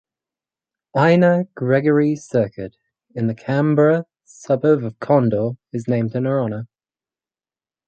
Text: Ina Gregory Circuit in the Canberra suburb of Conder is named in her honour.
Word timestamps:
Ina 0.97 1.43
Gregory 1.53 2.15
Circuit 2.15 2.75
in 3.13 3.27
the 3.27 3.35
Canberra 3.35 4.07
suburb 4.25 4.83
of 4.83 4.99
Conder 4.99 5.51
is 5.73 5.87
named 5.87 6.15
in 6.15 6.25
her 6.25 6.41
honour. 6.41 6.65